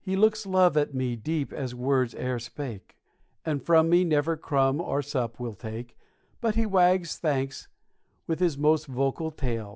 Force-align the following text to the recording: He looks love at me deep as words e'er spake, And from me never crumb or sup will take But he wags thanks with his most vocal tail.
He 0.00 0.16
looks 0.16 0.46
love 0.46 0.76
at 0.76 0.94
me 0.94 1.14
deep 1.14 1.52
as 1.52 1.76
words 1.76 2.12
e'er 2.16 2.40
spake, 2.40 2.96
And 3.46 3.62
from 3.62 3.88
me 3.88 4.02
never 4.02 4.36
crumb 4.36 4.80
or 4.80 5.00
sup 5.00 5.38
will 5.38 5.54
take 5.54 5.96
But 6.40 6.56
he 6.56 6.66
wags 6.66 7.16
thanks 7.18 7.68
with 8.26 8.40
his 8.40 8.58
most 8.58 8.86
vocal 8.88 9.30
tail. 9.30 9.68